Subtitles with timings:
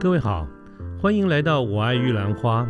[0.00, 0.48] 各位好，
[0.98, 2.66] 欢迎来到我爱玉兰花。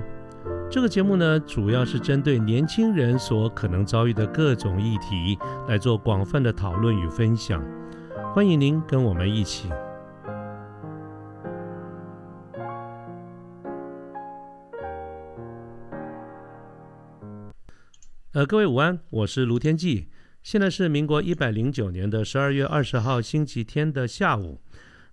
[0.68, 5.38] 这个节目呢，主要是针对年轻人所可能遭遇的各种议题
[5.68, 7.64] 来做广泛的讨论与分享。
[8.34, 9.68] 欢迎您跟我们一起。
[18.32, 20.08] 呃，各位午安，我是卢天记。
[20.42, 24.60] 现在是民国一百零九年的十二月二十号星期天的下午。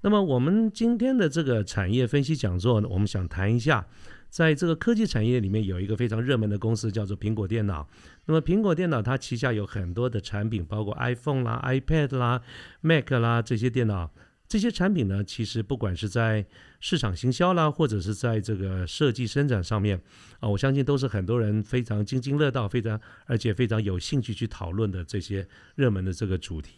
[0.01, 3.85] 那么我们今天的这个产业分析讲座呢，我们想谈一下，
[4.29, 7.87] 在这个科技产业里面有一个非常热门的公司叫做苹果电脑。
[8.25, 12.41] 那么苹果电脑它旗下有很多的产品，包括 iPhone 啦、iPad 啦、
[12.81, 14.11] Mac 啦这些电脑。
[14.47, 16.45] 这些产品呢，其实不管是在
[16.79, 20.01] 市场行销啦，或者是在这个设计生产上面
[20.39, 26.75] 啊，我相信都是很多人非常津津乐道、非常而且非常有兴趣去讨论的这些热门的这个主题。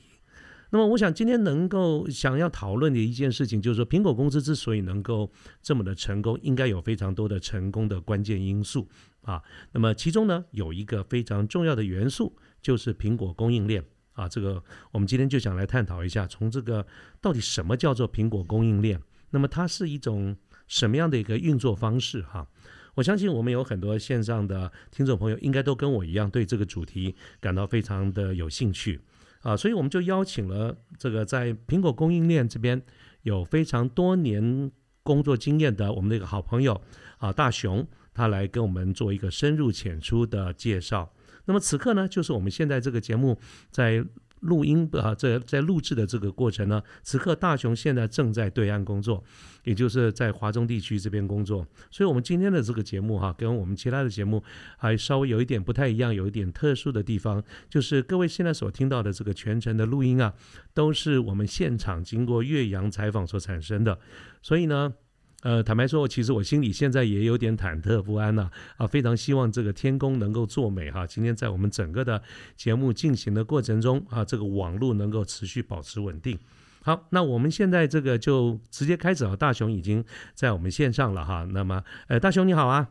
[0.72, 5.32] 那么，我想今天能够想要讨论的一件事情，就是说，苹果公司之所以能够
[5.64, 8.88] 这么的成功，应该有非常多的成功的关键因素
[9.22, 9.42] 啊。
[9.72, 14.30] 那么，其中呢，有一个非常重要的元素，就是苹果供应链啊。
[14.30, 16.86] 这个我们今天就想来探讨一下，从这个
[17.20, 19.02] 到底什么叫做苹果供应链？
[19.32, 20.36] 那么它是一种
[20.68, 22.22] 什么样的一个运作方式？
[22.22, 22.48] 哈，
[22.94, 29.02] 我相信我们有很多线上的听众朋友，应该都跟我一样，对这个主题感到非常的有兴趣。
[29.42, 32.82] 啊，所以我们就邀请了这个在苹果供应链这边
[33.24, 34.72] 有非常多年
[35.04, 36.82] 工作经验的我们的一个好朋友
[37.18, 41.14] 啊，大熊，他来跟我们做一个深入浅出的介绍。
[41.46, 44.06] 那么此刻呢，就是我们现在这个节目在。
[44.42, 49.24] 录音啊，在在录制的这个过程呢，此刻大雄现在正在对岸工作，
[49.64, 51.66] 也就是在华中地区这边工作。
[51.92, 54.44] 所以，我们今天的这个节目哈，跟我们其他的节目
[54.78, 60.34] 还稍微有一点不太一样，有一点特殊的地方，就是各位现在所听到的这个全程的录音啊，
[60.74, 64.00] 都是我们现场经过岳阳采访所产生的。
[64.42, 64.94] 所以呢。
[65.42, 71.08] 呃，坦白说，其实我心里现在也有点忐忑不安呐，啊，非常希望这个天公能够作美哈。
[71.08, 72.22] 今天在我们整个的
[72.58, 76.38] 节目进行的过程中啊，这个网络能够持续保持稳定。
[76.82, 79.34] 好，那我们现在这个就直接开始啊。
[79.34, 81.48] 大雄已经在我们线上了哈。
[81.52, 82.90] 那么，呃，大雄你好啊，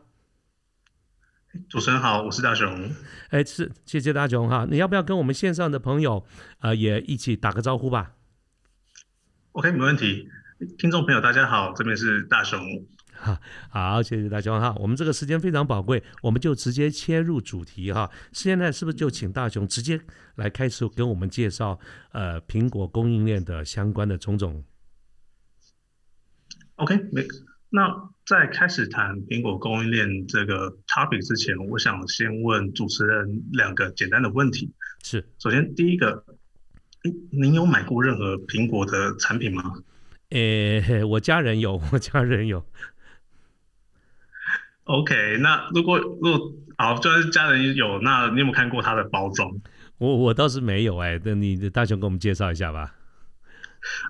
[1.67, 2.91] 主持人好，我是大雄。
[3.29, 4.67] 哎，是，谢谢大雄哈。
[4.69, 6.25] 你要不要跟我们线上的朋友
[6.59, 8.13] 啊也一起打个招呼吧
[9.51, 10.27] ？OK，没问题。
[10.77, 12.59] 听众朋友，大家好，这边是大雄。
[13.13, 13.39] 哈，
[13.71, 14.75] 好，谢谢大雄哈。
[14.77, 18.11] 我们这个时间非常宝贵，我们就直接切入主题哈。
[18.33, 20.01] 现在是不是就请大雄直接
[20.35, 21.79] 来开始跟我们介绍
[22.11, 24.61] 呃苹果供应链的相关的种种
[26.75, 27.25] ？OK，没。
[27.69, 34.73] 那在开始谈苹果供应链这个 topic 之前，我想先问主持人两个简单的问题。
[35.03, 36.25] 是，首先第一个，
[37.03, 39.73] 诶，您有买过任何苹果的产品吗？
[40.29, 42.63] 诶，我家人有，我家人有。
[44.83, 49.51] OK，那如果如果好，就是家人有，那你有没有看过它的包装？
[49.97, 52.95] 我我倒是没有哎，那你的大雄给我们介绍一下吧。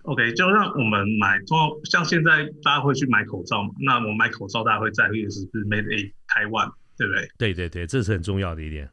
[0.03, 7.29] OK，就让我们买，说像现在大家会去买口罩嘛，那我们买口罩大家会在意的是是 Made in Taiwan，对不对？
[7.37, 8.89] 对对对，这是很重要的一点。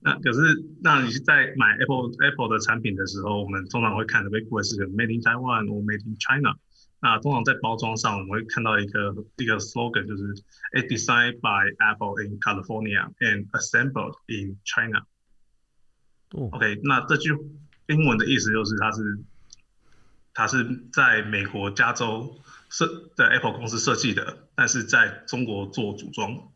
[0.00, 6.56] 那可是，那你在买 Apple Apple 的产品的时候，我们通常会看的会不会是 Made in Taiwan 或 Made in China？
[7.00, 10.32] 那通常在包装上，我们会看到一个一个 slogan，就是
[10.72, 15.04] It designed by Apple in California and assembled in China。
[16.30, 17.30] OK，那这句
[17.88, 19.18] 英文的意思就是它是
[20.32, 22.38] 它是在美国加州
[22.70, 26.48] 设的 Apple 公司设计的，但是在中国做组装。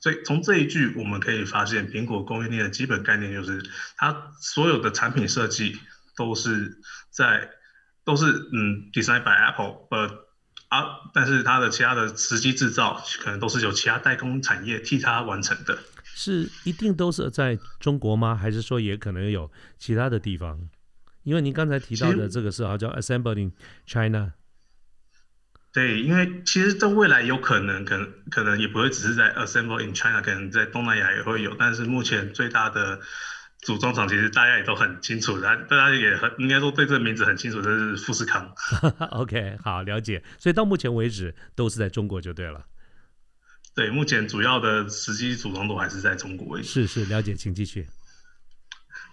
[0.00, 3.62] 所以从这一句我们可以发现，苹果供应链的基本概念就是，
[3.98, 5.78] 它所有的产品设计
[6.16, 6.80] 都是
[7.10, 7.50] 在
[8.02, 10.24] 都是嗯 designed by Apple，呃
[10.68, 15.78] 啊，但是它的其他的实际制造可能都是由其他代工产业替它完成的。
[16.02, 18.34] 是一定都是在中国吗？
[18.34, 20.68] 还是说也可能有其他的地方？
[21.24, 23.52] 因为您刚才提到的这个是啊叫 assembling
[23.86, 24.32] China。
[25.72, 31.54] 对，因为其实在未来有可能，可能可能也不会只是在 assemble in China，可能在东南亚也会有。
[31.56, 32.98] 但是目前最大的
[33.62, 38.52] 组装厂，其实大家也都很清楚，大大家也很应该说对这个名字很清楚，这是富士康。
[39.12, 40.24] OK，好，了解。
[40.40, 42.64] 所以到目前为止都是在中国就对了。
[43.76, 46.66] 对，目前主要的实际组装都还是在中国为主。
[46.66, 47.86] 是是，了解，请继续。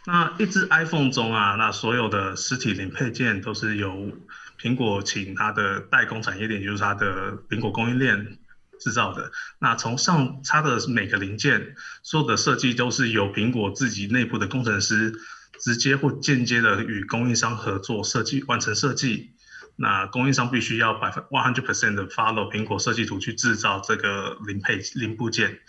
[0.08, 4.12] 那一只 iPhone 中啊，那所有的实体零配件都是由。
[4.60, 8.38] 苹果请它的代工产业链，就是它的苹果供应链
[8.80, 9.32] 制造的。
[9.60, 15.14] 那从上它的每个零件，所有的设计都是由苹果自己内部的工程师
[15.62, 19.32] 直接或间接的与供应商合作设计完成设计。
[19.80, 25.60] 那供应商必须要百分 one hundred percent 的 follow 苹果设计图去制造这个零配零部件。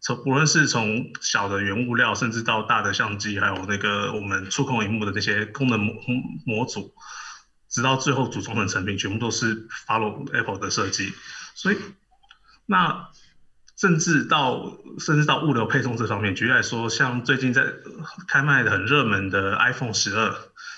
[0.00, 5.94] 从无论是从小的原物料，甚至到大的相机，还有那个我们触控荧幕的那些功能模
[6.46, 6.94] 模组，
[7.68, 11.12] 直到最后组装的成品，全部都是 follow Apple 的设计。
[11.54, 11.78] 所以，
[12.66, 13.08] 那
[13.76, 17.64] 甚至到甚至到物流配送这方面，举例来说，像最近在
[18.26, 20.34] 开卖的很热门的 iPhone 十二，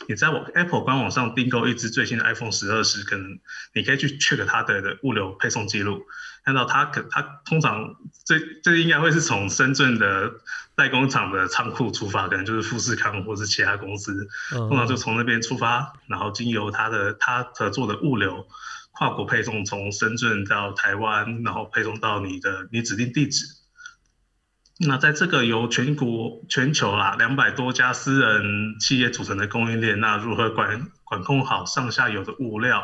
[0.08, 3.38] 你在我 Apple 官网上订购一支最新的 iPhone 十二时，可能
[3.74, 6.02] 你可以去 check 它的的物流配送记录。
[6.42, 10.32] 看到它可它通常这这应该会是从深圳的
[10.74, 18.48] 代工厂的仓库出发，可能就是富士康或是其他公司，通常就从那边出发，然后经由它的它合作的物流
[18.92, 23.44] 跨国配送，从深圳到台湾，然后配送到你的你指定地址。
[24.86, 32.82] 那在这个由全国全球啦两百多家私人企业组成的供应链，那如何管管控好上下游的物料？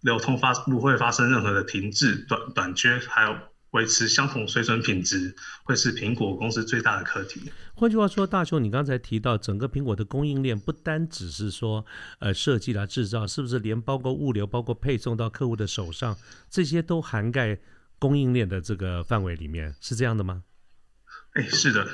[0.00, 3.36] 流通发不会发生任何的停滞、短短缺，还有
[3.72, 7.52] 维持相同水准品质，会是苹果公司最大的课题。
[7.74, 11.84] 换句话说，大雄，你刚才提到整个苹果的供应链，不单只是说
[12.20, 16.16] 呃设计啦、制造，是不是连包括物流、包括配送到客户的手上，
[16.48, 17.58] 这些都涵盖
[17.98, 20.42] 供应链的这个范围里面，是这样的吗？
[21.34, 21.86] 哎，是的。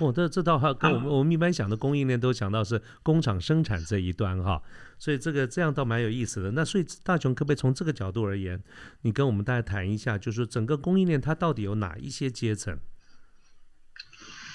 [0.00, 4.60] 哦，这这倒哈，跟我们我们一般想的供应链都想到是工厂生产这一端哈，
[4.98, 6.50] 所以这个这样倒蛮有意思的。
[6.50, 8.60] 那所以大雄可不可以从这个角度而言，
[9.02, 12.76] 你跟我们大家谈一下，就是整个供应链它到底有哪一些阶层？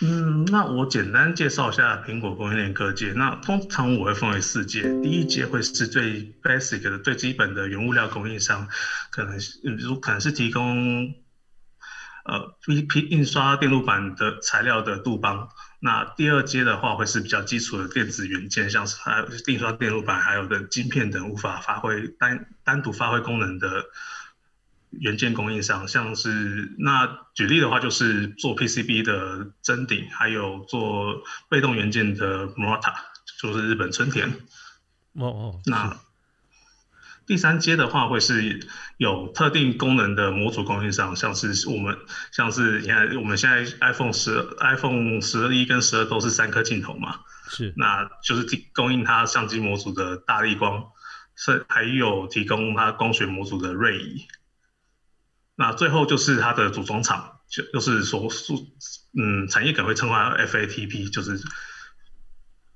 [0.01, 3.13] 嗯，那我简单介绍一下苹果供应链各界。
[3.13, 8.67] 那通常我会分为四阶，第一阶会是最 basic 的、最基本的原物料供应商，
[9.09, 11.15] 可能比如可能是提供。
[12.25, 15.49] 呃，P P 印刷电路板的材料的杜邦，
[15.79, 23.85] 那第二阶的话会是比较基础的电子元件，像是还有印刷电路板，还有的晶片等无法发挥单单独发挥功能的
[24.91, 32.93] 元件供应商，像是那举例的话就是做 P C B 的真鼎，还有做被动元件的 Murata，
[33.41, 34.29] 就是日本春田。
[35.13, 35.97] 哦哦，那。
[37.29, 38.59] 第三阶的话，会是
[38.97, 41.95] 有特定功能的模组供应商，像是我们，
[42.31, 50.83] 像是你看，我们现在 iPhone 十、iPhone 十二一跟十二都是三颗镜头嘛，是，那就是提供应它相机模组的大力光，
[51.35, 54.25] 是还有提供它光学模组的锐仪，
[55.55, 58.27] 那最后就是它的组装厂，就就是说，
[59.15, 61.39] 嗯，产业可能会称为 FATP，就是。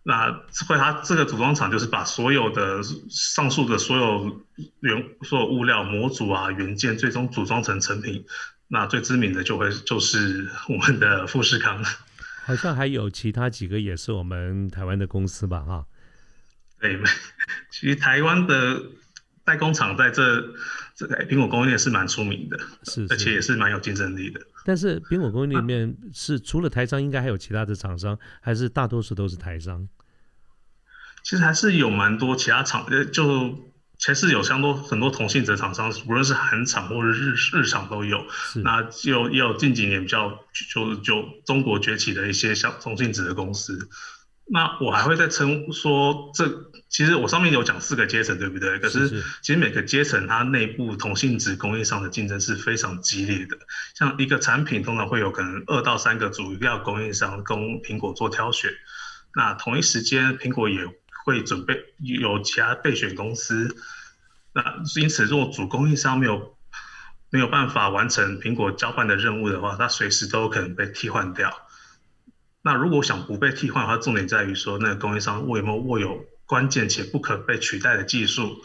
[0.03, 0.31] 那
[0.67, 4.45] 会，它这个组装厂就是把所有的上述的所有
[4.81, 8.25] 原所有物料模组啊元件，最终组装成成品。
[8.67, 11.83] 那最知名的就会就是我们的富士康。
[12.45, 15.61] 好像还有其他几个也是我们台湾的公司吧？
[15.61, 15.85] 哈。
[16.79, 16.99] 对，
[17.71, 18.81] 其实台湾的
[19.45, 20.41] 代工厂在这
[20.95, 24.39] 这个苹果供应链是蛮出名的，是，而且也是蛮有竞争力的。
[24.65, 29.87] 但是苹果供应链里面是除了台商，应该还有其他的厂商，还是大多数都是台商？
[31.23, 33.73] 其实还是有蛮多其他厂，呃，就
[34.05, 38.25] 还是有相多很多同性质厂商，无论是韩厂或者日日厂都有。
[38.63, 40.39] 那就也有近几年比较
[40.71, 43.89] 就就中国崛起的一些像同性质的公司。
[44.45, 46.45] 那我还会再称说，这
[46.89, 48.77] 其实我上面有讲四个阶层，对不对？
[48.77, 53.57] 可是其实每个阶层它内部同性质供应商的竞争是非常激烈的。
[53.95, 58.69] 像一个产品通常会有可能二到三个主要供应商供苹果做挑选。
[59.33, 60.85] 那同一时间，苹果也
[61.25, 63.75] 会准备有其他备选公司。
[64.53, 66.55] 那因此，如果主供应商没有
[67.31, 71.51] 没有办法完成苹果交办的任务的话，它随时都有可能被替换掉。
[72.65, 78.63] 那如果想不被替换的话，重点在于说，那个供应商有没有握有关键且不可被取代的技术。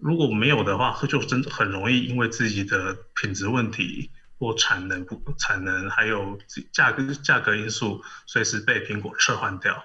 [0.00, 6.38] 如果没有的话，就真很容易因为自己的品质问题或产能不产能，还有
[6.72, 9.84] 价格价格因素，随时被苹果撤换掉。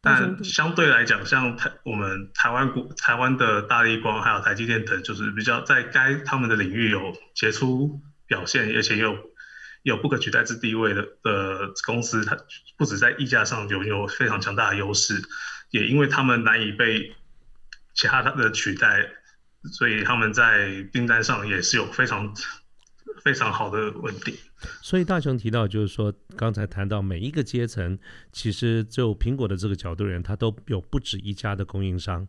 [0.00, 9.27] 但相对来讲，像台我们台湾国台湾的大力光还有台积电等，就是比较在该他们的领域有杰出表现，而且又。
[9.88, 12.36] 有不可取代之地位的的公司，它
[12.76, 15.20] 不止在溢价上有有非常强大的优势，
[15.70, 17.14] 也因为他们难以被
[17.94, 19.08] 其他的取代，
[19.72, 22.32] 所以他们在订单上也是有非常
[23.24, 24.34] 非常好的稳定。
[24.82, 27.98] 所以大雄提到，就是说刚才谈到每一个阶层，
[28.32, 32.28] 其实就苹果的这个角度而言，它都有不止一家的供应商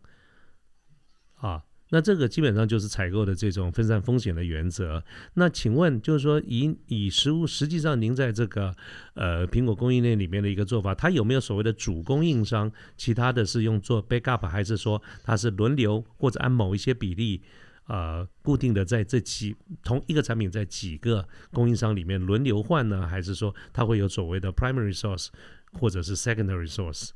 [1.36, 1.62] 啊。
[1.92, 5.02] 那这个基本上就是采购的这种分散风险的原则。
[5.34, 8.72] 那请问，就是说以以实物，实际上您在这个
[9.14, 12.70] 呃苹果供应链里面的一个做法，它有没有所谓的主供应商？
[12.96, 17.42] 其他的是用做 backup，还是说它是轮流或者按某一些比例，
[17.86, 23.04] 呃固定的在这几同一个产品在几个供应商里面轮流换呢？
[23.06, 25.26] 还是说它会有所谓的 primary source
[25.72, 27.10] 或者是 secondary source？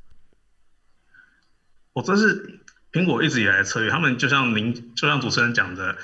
[1.92, 2.60] 我这是。
[2.94, 5.96] 苹果一直以来策略，他们就像您，就像主持人讲的，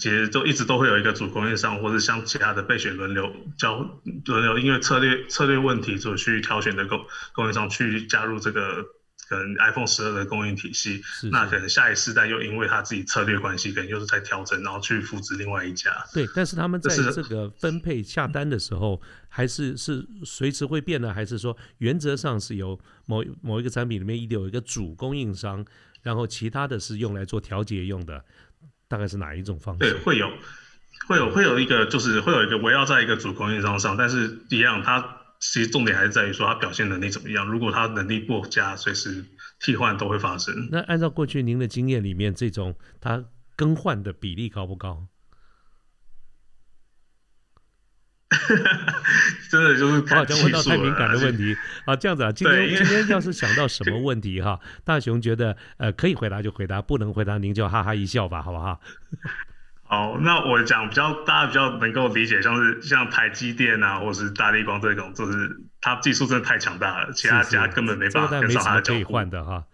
[0.00, 8.84] 其实都一直都会有一个主供应商，或者像其他的备选轮流交轮流，因为策略策略问题所去挑选的供供应商去加入这个
[9.32, 15.90] 可能 iPhone 十二的供应体系，那可能下一世代又因为他自己策略关系，可能又是在调整，然后去复制另外一家。
[16.12, 25.64] 对，但是他们在这个分配下单的时候，还是是随时会变呢，还是说原则上是由某某一个产品里面一定有一个主供应商？
[26.02, 28.22] 然后其他的是用来做调节用的，
[28.86, 29.78] 大概是哪一种方式？
[29.78, 30.28] 对，会有，
[31.08, 37.44] 会有，会有一个，就是会有一个围绕在一个主供应商上，但是一样，它其实重点还是在于说他表现能力怎么样。
[37.48, 39.24] 如果他能力不佳，随时
[39.58, 40.68] 替换都会发生。
[40.70, 43.24] 那按照过去您的经验里面，这种他
[43.56, 45.08] 更换的比例高不高？
[49.50, 51.54] 真的就是好像问到太敏感的问题
[51.86, 58.80] 啊，这样子啊，今天今天要是想到什么问题哈，大雄觉得呃可以回答就回答，不能回答您就哈哈一笑吧，好不好？
[59.92, 69.64] 好，那我讲比较大家比较能够理解，像是像台积电啊，或是大力光这种，就是它技术真的太强大了，其他家根本没办法跟上它的可以换的哈，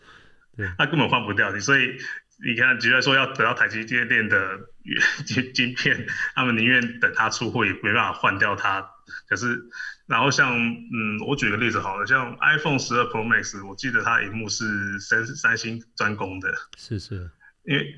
[0.57, 1.97] 对，它根本换不掉你，所以。
[2.41, 4.61] 你看，直接说要得到台积电的
[5.27, 6.07] 晶 晶片，
[6.37, 8.81] 他们宁愿等它出货，也没办法换掉它。
[9.29, 9.61] 可是，
[10.07, 17.29] 然后像，嗯，我举个例子好了，像 iPhone 十二 Pro Max，我记得它荧幕是三三星专攻的，是是，
[17.65, 17.93] 因为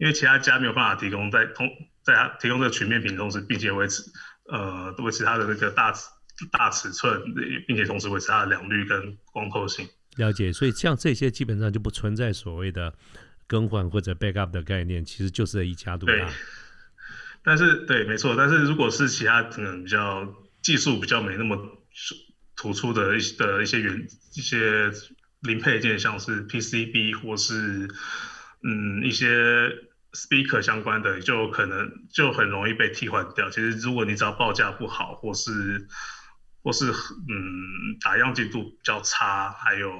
[0.00, 1.68] 因为其他家没有办法提供在同
[2.02, 4.02] 在它提供这个曲面屏同时，并且维持
[4.48, 5.94] 呃维持它的那个大
[6.50, 7.22] 大尺寸，
[7.68, 9.86] 并且同时维持它的良率跟光透性。
[10.16, 12.94] 了解，所以像这些基本上就不存在所谓的。
[13.50, 16.12] 更换或者 backup 的概念，其实就是一家独大。
[17.42, 18.36] 但是对，没错。
[18.36, 21.58] 但是如果是其他可能比较技术比较没那么
[22.54, 24.92] 突出的一的一些原一些
[25.40, 27.88] 零配件，像是 PCB 或是
[28.62, 29.26] 嗯一些
[30.12, 33.48] speaker 相关的，就可能就很容易被替换掉。
[33.50, 35.86] 其实如果你只要报价不好，或是
[36.62, 39.92] 或是嗯打样进度比较差，还有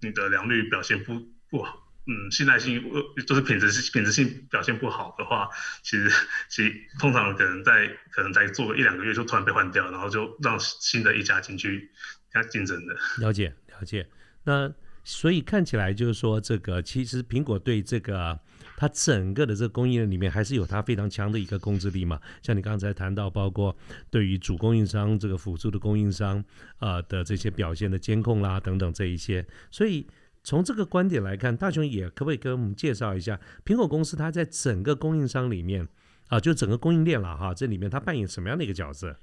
[0.00, 1.20] 你的良率表现不
[1.50, 1.82] 不好。
[2.08, 5.48] 嗯，信赖性呃，就是品质品质性表现不好的话，
[5.82, 6.08] 其实
[6.48, 11.90] 其实通常可能在可能在做一两个月就突然被换掉，然后就让新的一家进去
[12.32, 12.96] 加竞争的。
[13.18, 14.08] 了解了解，
[14.44, 18.38] 那所以看起来就是说，这个其实苹果对这个
[18.76, 22.20] 它整个的这个供应链里面还是有它非常强的一个控制力嘛。
[22.42, 23.74] 像你刚才谈到，包括
[24.10, 26.44] 对于主供应商这个辅助的供应商
[26.78, 30.06] 啊的这些表现的监控啦等等这一些，所以。
[30.48, 35.88] 从这个观点来看，大雄也可不可以跟我们介绍一下苹果公司它在整个供应商里面
[36.28, 39.16] 啊，就整个供应链了哈，这里面它扮演什么样的一个角色？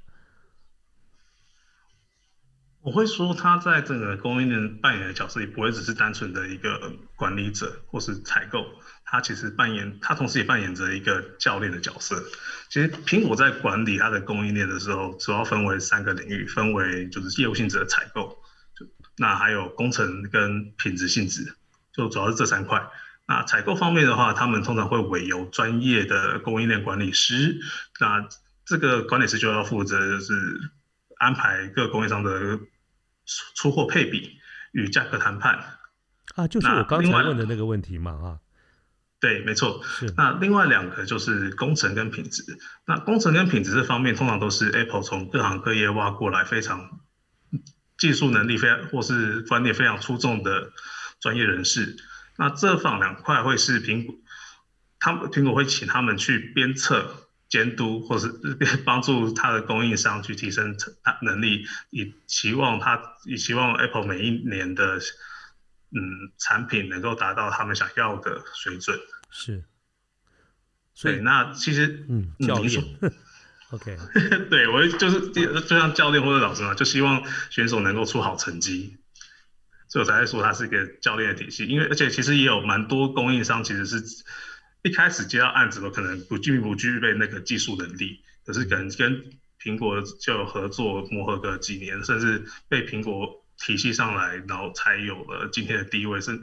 [2.84, 8.66] 我会说，他在整个供应链扮演的角色也不会只是单纯的一个管理者或是采购，
[9.06, 12.22] 他其实扮演，他同时也扮演着一个教练的角色。
[12.70, 18.38] 其实苹果在管理它的供应链的时候，主要分为三个领域，分为就是业务性质的采购。
[19.18, 21.56] 那还有工程跟品质性质，
[21.94, 22.86] 就主要是这三块。
[23.26, 27.60] 那采购方面的话，他们通常会委由专业的供应链管理师，
[28.02, 28.28] 那
[28.66, 30.60] 这个管理师就要负责就是
[31.18, 32.60] 安排各供应商的
[33.56, 34.38] 出货配比
[34.72, 35.80] 与价格谈判。
[36.36, 38.40] 啊，就是我刚才问的那个问题嘛，啊，
[39.20, 39.82] 对，没错。
[39.84, 40.14] 是。
[40.18, 42.44] 那另外两个就是工程跟品质。
[42.86, 47.00] 那工程跟品质这方面，通常都是 Apple 从各行各业挖过来，非常。
[47.96, 50.74] 技术能力非常或是专业非常出众的
[51.22, 51.96] 专业人士，
[52.38, 54.16] 那这方两块会是苹果，
[55.00, 57.23] 他们苹果会请他们去鞭策、
[57.54, 58.28] 监督，或是
[58.84, 64.98] 帮助他的供应商去提升他能力，以期望他以期望 Apple 每一年的
[65.92, 66.02] 嗯
[66.40, 69.00] 产品能够达到他们想要的水准。
[69.30, 69.64] 是，
[70.96, 72.84] 所以那其实嗯教练。
[73.70, 73.98] OK，
[74.50, 78.98] 对我就是就像教练或者老师嘛，就希望选手能够出好成绩，
[79.88, 81.68] 所以我才会说它是一个教练的体系。
[81.68, 84.02] 因为而且其实也有蛮多供应商其实是
[84.84, 89.24] 一开始接到案子都可能不具不具备那个技术能力，可是可能跟
[89.62, 96.38] 苹果就合作磨合个几年，甚至被苹果体系上来，然后才有了今天的地位，是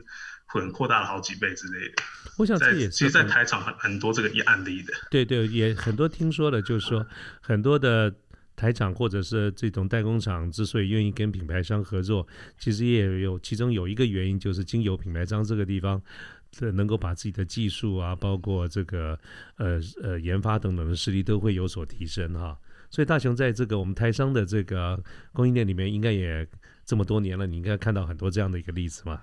[0.46, 2.02] 可能扩大了好几倍之类的。
[2.38, 4.94] 我想这也是其实，在台场很很多这个案例的。
[5.10, 7.06] 对对，也很多听说的，就是说
[7.42, 8.14] 很多的
[8.56, 12.26] 台厂或者是这种代工厂之所以愿意跟品牌商合作，
[12.58, 16.02] 其实也有其中有一个原因，就是经由品牌商这个地方，
[16.50, 19.18] 这能够把自己的技术啊，包括这个
[19.56, 22.58] 呃呃研发等等的实力都会有所提升哈。
[22.90, 25.00] 所以大雄在这个我们台商的这个
[25.32, 26.44] 供应链里面，应该也
[26.84, 29.22] 这么多年了，你应该看到很多这样的一个例子嘛。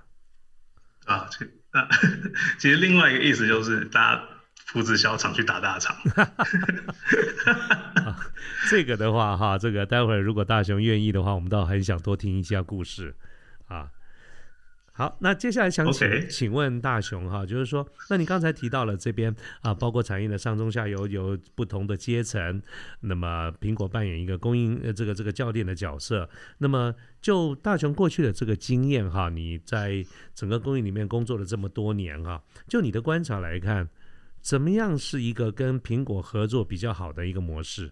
[1.05, 1.86] 啊，这那
[2.57, 4.24] 其实另外一个意思就是大家
[4.67, 5.98] 扶持小厂去打大厂。
[8.69, 13.13] 这个的话哈，这个待会儿如果大雄愿意的话，我们倒很想多听一下故事
[13.67, 13.91] 啊。
[14.97, 22.59] 好，那接下来想请请问大雄哈，就是说，那你刚才提到了这边啊，包括产业的上中下游有不同的阶层，
[23.01, 26.27] 那么苹果扮演一个供应呃这个这个教练的角色。
[26.57, 33.87] 那么就大雄过去的这个经验哈，你在整个供应里面工作了这么多年哈，就你的观察来看，
[34.41, 37.91] 怎么样是一个跟苹果合作比较好的一个模式？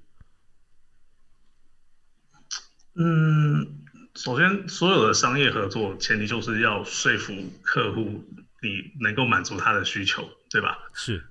[2.95, 3.85] 嗯。
[4.15, 8.25] 首先，所有的商业合作前提就是要说服客户，
[8.61, 10.79] 你能够满足他的需求，对吧？
[10.93, 11.25] 是。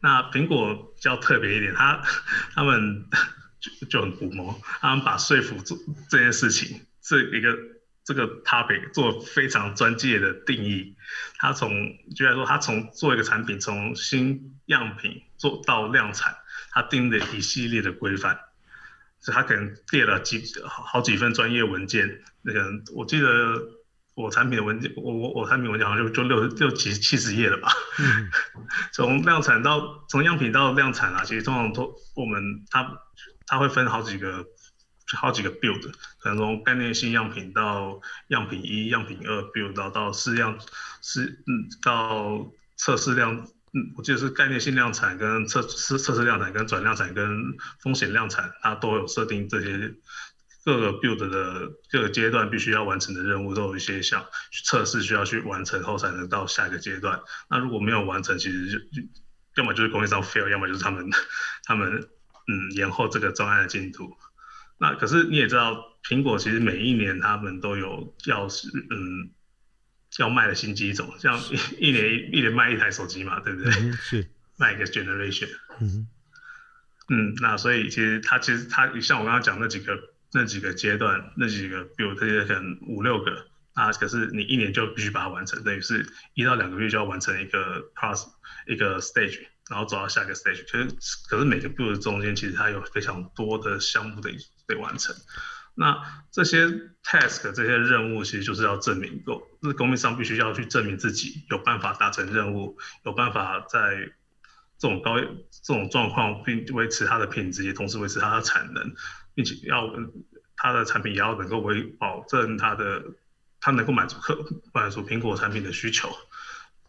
[0.00, 2.02] 那苹果比较特别一点，他
[2.54, 3.06] 他们
[3.60, 5.78] 就就很古魔，他们把说服做
[6.10, 7.56] 这件事情这一个
[8.04, 10.96] 这个 topic 做非常专业的定义。
[11.38, 16.36] 他从就来说，他从做一个产品，从新样品做到量产，
[16.72, 18.38] 他定的一系列的规范。
[19.30, 23.28] 他可能列了几好几份专业文件，那个我记得
[24.14, 27.70] 我产品的文件，我我我产品文件好像就就六六七七十页了吧。
[28.92, 32.92] 从量产到从样品到量产啊，其实通常都我们它
[33.46, 34.44] 它会分好几个
[35.16, 40.58] 好几个 build，可能从概念性样品到样品一、样品二 build 到到试样
[41.00, 43.46] 试嗯到测试量。
[43.74, 49.94] 嗯，我记得是概念性量产、跟测测测试量产、跟转量产、跟风险量产，它都有设定这些
[50.62, 54.26] 各个 build 的各个阶段必须要完成的任务，都有一些像
[54.64, 57.22] 测试需要去完成后才能到下一个阶段。
[57.48, 58.90] 那如果没有完成，其实
[59.54, 61.08] 就要么就是工业上 fail，要么就是他们
[61.64, 62.08] 他们
[62.48, 64.18] 嗯延后这个专案的进度。
[64.78, 68.46] 那可是你也知道，苹果其实每一年他们都有要
[68.90, 69.30] 嗯。
[70.18, 71.40] 要卖的新机种，像
[71.78, 73.72] 一年一年卖一台手机嘛，对不对？
[73.92, 75.48] 是 卖一个 generation。
[75.80, 76.08] 嗯
[77.08, 79.98] 嗯，那所以其实它其实它像我刚刚讲那几个
[80.32, 88.26] 那几个阶段那几个，比如这些可能五六个啊，可是你一年就必须把它完成，等于是一到两个月就要完成一个 plus
[88.66, 90.64] 一个 stage，然后走到下一个 stage。
[90.70, 90.88] 可是
[91.28, 94.30] 可是每个 build 中间其实它有非常多的项目得
[94.66, 95.14] 得完成。
[95.74, 95.96] 那
[96.30, 96.66] 这些
[97.02, 104.10] task 这些任务其实就是要证明，供是供应商必须要去证明自己有办法达成任务，有办法在
[104.78, 108.94] 这种高这种状况并维持它的品质，也同时维持它的产能，
[109.34, 109.88] 并且要
[110.56, 113.02] 它的产品也要能够为保证它的
[113.60, 114.38] 它能够满足客
[114.72, 116.10] 满足苹果产品的需求。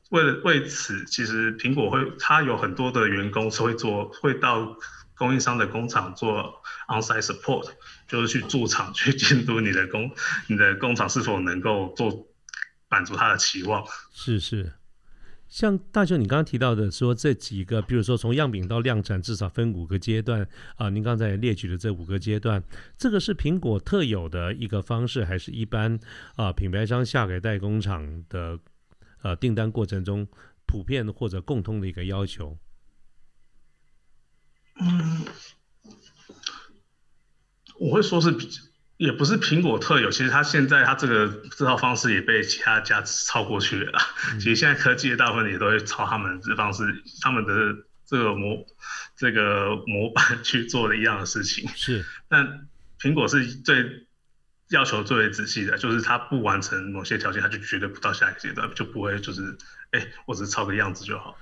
[0.10, 4.78] 为了为此，其实苹果会它有很多的员工是会做会到。
[5.16, 7.70] 供应商的工厂做 onsite support，
[8.08, 10.12] 就是去驻场去监督你的工，
[10.48, 12.28] 你的工厂是否能够做
[12.94, 13.84] 满足他的期望。
[14.12, 14.74] 是是，
[15.48, 20.90] 像大雄你刚刚提到的说这几个，比如说从样品到量产，至少分五个阶段啊。
[20.92, 22.64] 您刚才列举的这五个阶段，
[22.96, 26.00] 这个是苹果特有的一个方式，还是一般
[26.36, 28.60] 啊品牌商下给代工厂的
[29.24, 30.28] 呃订单过程中
[30.68, 32.56] 普遍或者共通的一个要求？
[34.80, 35.26] 嗯，
[37.80, 38.48] 我会说是比，
[39.04, 40.10] 也不是苹果特有。
[40.10, 44.00] 其实它现在它这个这套方式也被其他家超过去了。
[44.40, 47.54] 其实现在科技的大部分也都会抄他们这方式，他们的
[48.06, 48.66] 这个模
[49.18, 51.68] 这个模板去做的一样的事情。
[51.76, 52.66] 是，但
[52.98, 54.08] 苹果是最
[54.70, 59.58] 要求最为仔细的，就是它不完成某些条件，它就绝对不到下一个阶段，就不会就是，
[59.92, 61.38] 哎，我只是抄个样子就好。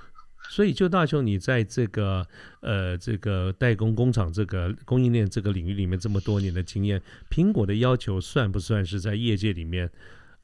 [0.52, 2.28] 所以，就大雄，你在这个
[2.60, 9.90] 呃这个代工工厂这个供应链这个领域里面这么多年的经验，苹果的要求算不算是在业界里面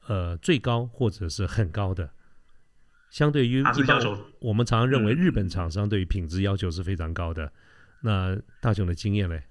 [0.06, 2.08] 呃最高或者是很高的？
[3.10, 4.00] 相对于一般
[4.38, 7.52] 我们常常认为日本厂商对于品质要求是非常高的，
[8.00, 9.42] 那大雄的经验嘞？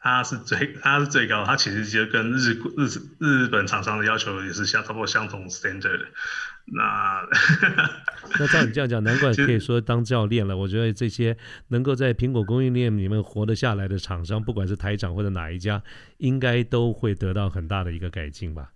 [0.00, 2.86] 它是最，它是最高，它其实就跟日日
[3.18, 6.06] 日本厂商的要求也是相差不多相同 standard。
[6.70, 7.26] 那
[8.38, 10.56] 那照你这样讲，难怪可以说当教练了。
[10.56, 11.36] 我觉得这些
[11.68, 15.82] 能够在苹果供应链里面活得下来的厂商，不管是台厂或者哪一家，
[16.18, 18.70] 应该都会得到很大的一个改进吧。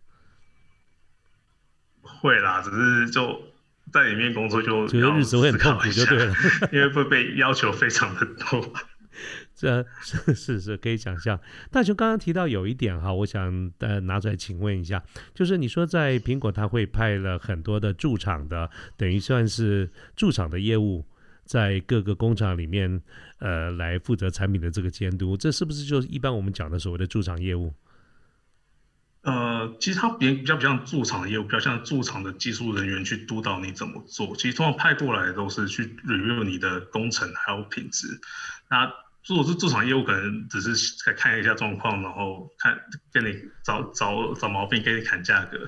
[2.01, 3.43] 会啦，只是就
[3.93, 6.35] 在里面工作就觉得日子会很痛苦就对了，
[6.73, 8.73] 因为会被要求非常的多。
[9.63, 11.39] 这 是是是可以想象。
[11.71, 15.01] 大雄刚刚提到有一点哈，我想呃拿出来请问一下，
[15.33, 21.07] 就是你说在苹果他会派了很多的驻场的，等于算是驻场的业务，
[21.45, 23.01] 在各个工厂里面
[23.39, 27.73] 呃来负责产品的这个监督，这是不是就是一般我们讲的所谓的驻场业务？
[29.23, 34.35] 呃，其实它比比较不像驻场的业务，比较像驻场的技术人员去督导你怎么做。
[34.35, 38.09] 其实通常派过来都是去 review 你的工程还有品质。
[38.69, 38.93] 那
[39.27, 42.77] 如果是驻场业务，可能只是在看一下状况，然后看
[43.13, 45.59] 跟你找找找毛病，给你砍价格。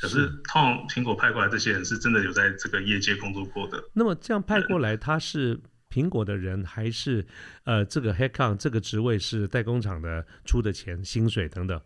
[0.00, 3.82] 可是通常苹果派过来这些人是真的有在这个业界工作过的。
[3.92, 7.24] 那么这样派过来，他是苹果的人，还是
[7.62, 11.80] 呃这个 headcount 这个职位是代工厂的出的钱、薪水等等？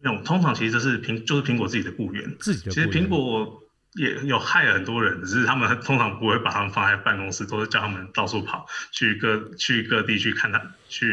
[0.00, 2.70] 没有，通常其实这是苹就是苹果自己的雇员，自己的。
[2.70, 3.60] 其实苹果
[3.94, 11.06] 也有害很多人，只是他们通常不会把他们放在办公室，都是叫他们到处跑，去各去各地去看他，去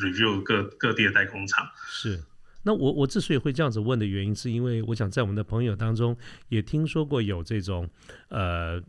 [0.00, 1.68] review 各各地的代工厂。
[1.88, 2.22] 是，
[2.62, 6.16] 那我我之所以会这样子问的原因，是因为我想在我们的朋友当中
[6.48, 7.88] 也听说过有这种
[8.28, 8.82] 呃。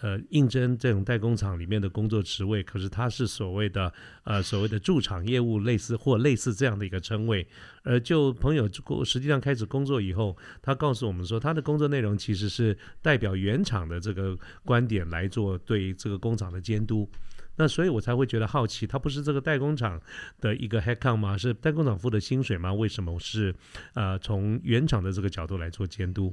[0.00, 3.92] 呃，应征这种代工厂里面的工作职位，可是他是所谓的
[4.24, 7.46] 呃所谓的驻场业务，类似或类似这样的一个称谓。
[7.82, 8.68] 而就朋友
[9.04, 17.08] 实际上开始工作以后，他告诉我们说，他的工作内容其实是代表原厂的这个观点来做对这个工厂的监督。
[17.56, 20.00] 那所以我才会觉得好奇，他不是这个代工厂
[20.40, 21.36] 的一个 headcount 吗？
[21.36, 22.72] 是代工厂付的薪水吗？
[22.72, 23.52] 为什么是
[23.94, 26.32] 呃从原厂的这个角度来做监督？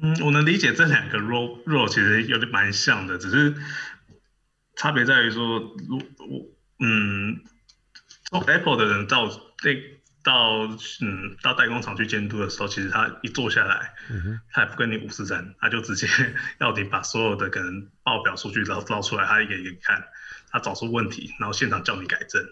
[0.00, 3.54] 嗯，我能理解这两个 role role 其实有点蛮像的，只是
[4.74, 6.48] 差别在于说，如我
[6.80, 7.40] 嗯，
[8.24, 9.28] 从 Apple 的人到
[9.58, 10.66] 对到
[11.00, 13.94] 嗯到代工厂去监督的时候，其实他一坐下来，
[14.50, 16.06] 他也不跟你五十三，他就直接
[16.58, 20.02] 要你把所有的可能报表数据捞捞出来，他一个一个看，
[20.50, 22.42] 他找出问题，然后现场叫你改正。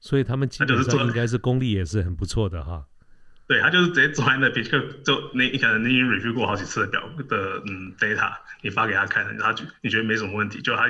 [0.00, 2.86] 所以他们基本上应该是功力也是很不错的哈。
[3.50, 8.32] 对他就是直接坐在那边，就就你可能你已经 review 过好几次的表的嗯 data，
[8.62, 10.86] 你发给他看，他就你觉得没什么问题，就他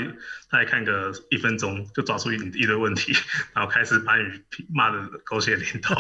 [0.51, 3.15] 他来看个一分钟就抓出一一堆问题，
[3.55, 4.25] 然后开始把你
[4.69, 5.95] 骂的狗血淋头，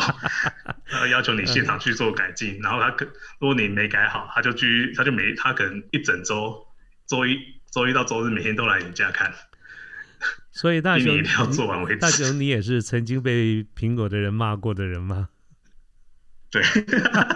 [0.84, 3.06] 然后要求你现场去做改进，然后他可
[3.38, 6.66] 如果你没改好，他就去他就没他可能一整周
[7.06, 7.38] 周一
[7.72, 9.32] 周一到周日每天都来你家看，
[10.52, 12.00] 所以大雄一定要做完为止。
[12.00, 15.30] 大雄，你也是曾经被苹果的人骂过的人吗？
[16.50, 16.62] 对，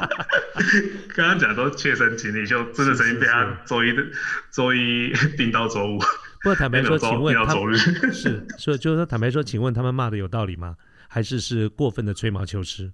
[1.14, 4.03] 刚刚讲都切身经历，就真的曾经被他周一的
[4.50, 5.98] 周一盯到周五。
[5.98, 7.55] 不过坦白说，请问他
[8.12, 10.77] 是，所以就是说坦白说，请问他们骂的有道理吗？
[11.09, 12.92] 还是是过分的吹毛求疵？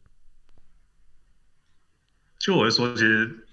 [2.38, 3.46] 就我会说，其实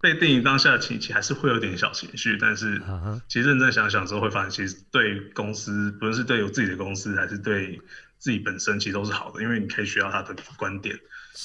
[0.00, 2.80] 被电影当下的情绪还是会有点小情绪，但是
[3.28, 7.80] 其实认真想想之后，会发现其实对公司，不论是对我自己的公司，还是对
[8.20, 10.96] 自己本身，其实都是好的，因为你可以学到他的观点。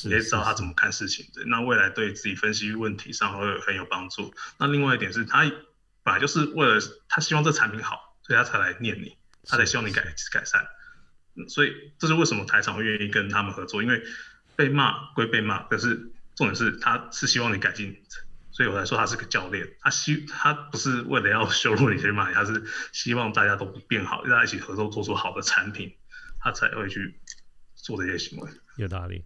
[0.04, 4.34] 你可以知道他怎么看事情的，那未来对自己分析问题上会很有帮助。
[4.58, 5.44] 那另外一点是他
[6.04, 10.68] 本来就是为了他希望这产品好，所以他才来念你，他才希望你改改善。
[11.48, 14.04] 所以这是为什么台厂会愿意跟他们合作，因为
[14.56, 15.96] 被骂归被骂，可是
[16.36, 17.96] 重点是他是希望你改进。
[18.52, 25.94] 所以我才说他是个教练，他希他不是为了要羞辱你去骂你，他是希望大家都变好，大家一起合作做出好的产品，
[26.46, 27.16] 他才会去
[27.74, 28.48] 做这些行为。
[28.78, 29.26] 有道理。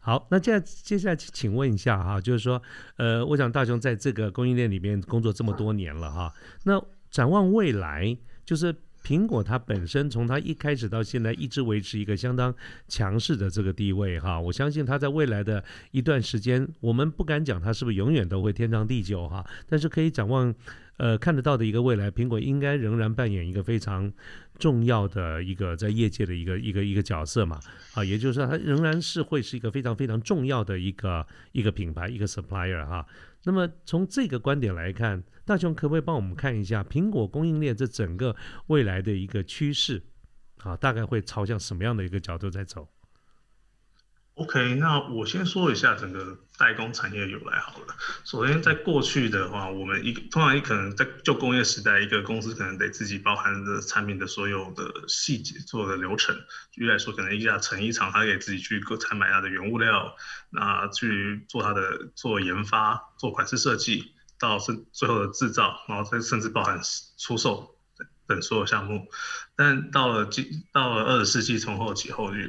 [0.00, 2.60] 好，那接下接下来请问一下哈，就是说，
[2.96, 12.52] 呃，我想大雄在这个供应链里面工作这么多年了哈，那展望未来，就是苹果它本身从它一开始到现在一直维持一个相当
[12.88, 20.52] 强势的这个地位哈，我相信它在未来的一段时间，我们不敢讲它是不是永远都会天长地久哈，但是可以展望。
[20.96, 24.12] 呃，看得到的一个未来，苹果应该仍然扮演一个非常
[24.58, 27.58] 重要的一个在业界的一个一个一个角色嘛，
[27.94, 33.04] 啊，也就是说，它仍然是会是一个非常非常重要的一个一个品牌，一个 supplier 哈。
[33.42, 38.36] 那么从这个观点来看，大雄可不可以帮我们看一下苹果供应链这整个
[38.68, 40.02] 未来的一个趋势？
[40.58, 42.88] 啊，大概会朝向什么样的一个角度在走
[44.34, 47.94] ？OK，那我先说一下整个代工产业由来好了。
[48.24, 56.34] 首先，在过去的话，我们一通常一可能在旧工业时代，一个公司可能得自己包含的产品的所有的细节做的流程。
[56.72, 60.16] 举例来说，可能一家成衣厂，它给自己去购采买它的原物料，
[60.50, 66.80] 那去做它的做研发、做款式设计，到甚最后的制造，然后再甚至包含
[67.18, 67.76] 出售
[68.26, 69.06] 等所有项目。
[69.54, 72.48] 但到了今到了二十世纪从后期后，有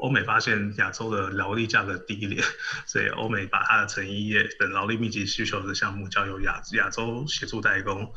[0.00, 2.42] 欧美发现亚洲的劳力价格低廉，
[2.86, 8.12] 所以欧美把它的成衣业等劳力密集需求的项目交由亚亚洲协助代工。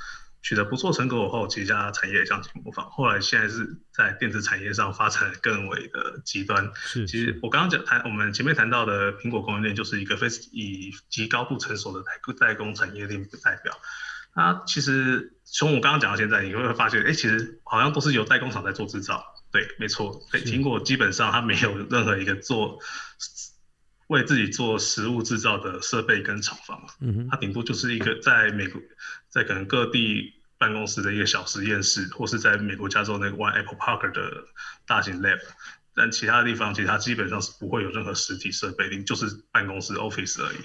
[0.46, 2.90] 取得不错成果后，其他产业相继模仿。
[2.92, 6.70] 后来现在是在电子产业上发展更为的极端。
[6.76, 13.74] 是，其实我刚刚讲谈，我们前面谈到的苹果供应链就是一个非以极高度成熟的代代工产业链代表。
[14.36, 19.24] 那其实从我刚刚讲到现在，你会发现，哎，其实好像都是由代工厂在做制造。
[19.54, 20.22] 对，没错。
[20.32, 22.80] 对苹果基本上它没有任何一个做
[24.08, 26.82] 为自己做实物制造的设备跟厂房。
[27.00, 28.82] 嗯哼，它顶多就是一个在美国。
[29.30, 34.46] 在可能各地办公室的一个小实验室，或是在美国加州那个 One Apple Park 的
[34.86, 35.40] 大型 lab，
[35.96, 40.58] 但其他地方其实它基本上是不会有任何实体设备，就是办公室 office 而已。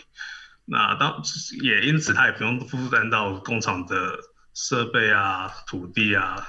[0.66, 1.22] 那当
[1.62, 4.18] 也因此，它也不用负担到工厂的
[4.52, 6.46] 设备啊、土地啊、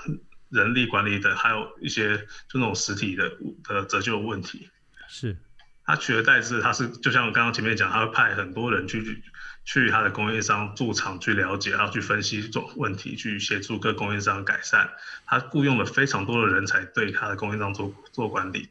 [0.50, 3.32] 人力管理的，还有一些就那种实体的
[3.64, 4.70] 的折旧问题。
[5.08, 5.38] 是，
[5.86, 9.24] 他取而代之，他是就像我刚刚前面讲，他会派很多人去。
[9.66, 14.90] 去他的供应商驻场去了解，然后去分析这种问题，去协助各供应商改善。
[15.28, 18.70] 他雇佣了非常多的人才对他的供应商做做管理。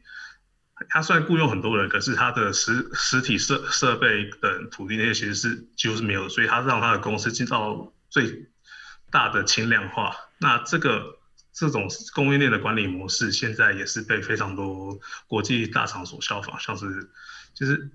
[0.88, 8.48] 他虽然雇佣很多人，可是他的实实体设设备等土地那些其实是几乎是没有的，所以他让他的公司进到最
[9.12, 10.16] 大的轻量化。
[10.38, 11.17] 那这个
[11.58, 17.10] 这种供应链的管理模式，现在也是被非常多国际大厂所效仿，像是
[17.54, 17.90] 就是。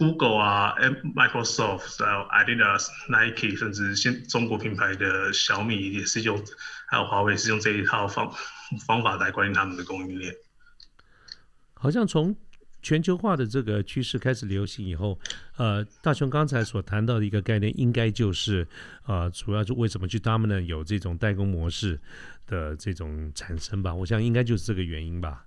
[0.00, 0.76] Google 啊
[1.16, 6.40] ，Microsoft，还有 Adidas、Nike，甚至现中国品牌的小米也是用，
[6.86, 8.32] 还有华为是用这一套方
[8.86, 10.32] 方法来管理他们的供应链。
[11.74, 12.36] 好像从
[12.88, 15.20] 全球化的这个趋势开始流行以后，
[15.58, 18.66] 呃，大雄刚才所谈到的一个概念，应该就是
[19.04, 22.00] 呃，主要是为什么去他们呢有这种代工模式
[22.46, 23.94] 的这种产生吧？
[23.94, 25.44] 我想应该就是这个原因吧。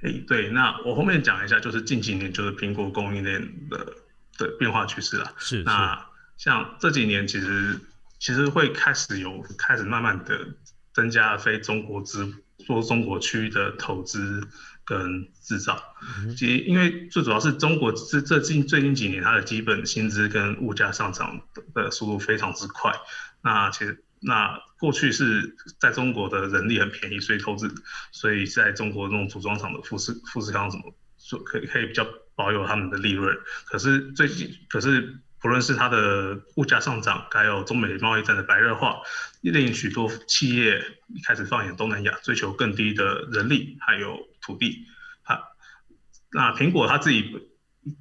[0.00, 3.92] 哎，对，那我后面讲一下，就是近几年就是苹果供应链的
[4.38, 5.30] 的变化趋势了。
[5.36, 6.02] 是，那
[6.38, 7.78] 像这几年其实
[8.18, 10.48] 其实会开始有开始慢慢的
[10.94, 14.48] 增加非中国资做中国区的投资
[14.96, 15.82] 跟制造。
[16.36, 21.40] 其实因为最主要是中国这这近最近几年它的基本薪资跟物价上涨
[21.74, 22.92] 的速度非常之快。
[23.42, 24.04] 那其实。
[24.24, 27.68] 那过去是在中国的人力很便宜，所以投资，
[28.12, 33.36] 所以在中国那种组装厂的富士富士康什么，说可以可以比较保有他们的利润。
[33.64, 39.02] 可是最近，可是不论是它的物价上涨，还有中美贸易战的白热化，
[39.40, 40.82] 令许多企业
[41.26, 44.86] 开始放眼东南亚，追求更低的人力还有土地。
[45.24, 45.42] 它
[46.30, 47.48] 那苹果它自己。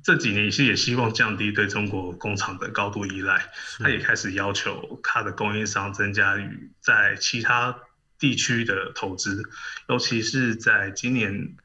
[0.03, 3.49] 这几年其实也希望降低对中国工厂的高度依赖，
[3.79, 7.75] 它也开始要求它的供应商增加与在其他
[8.19, 9.41] 地区的投资，
[9.89, 11.55] 尤其是在今年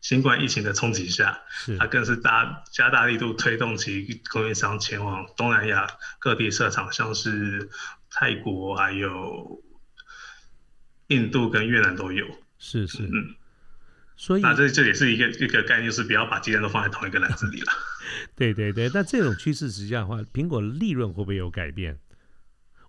[0.00, 1.40] 新冠疫情的冲击下，
[1.78, 5.86] 它更是大加大力度推动其供应商前往东南亚
[6.18, 7.68] 各地设厂，像是
[8.10, 9.62] 泰国、还有
[11.08, 12.26] 印度跟越南都有。
[12.58, 13.34] 是是嗯。
[14.16, 17.72] 所以，那这这也是一个一个概念，是不要把鸡蛋都放在同一个篮子里了。
[18.34, 22.00] 对对对，那这种趋势之下的话，苹果利润会不会有改变？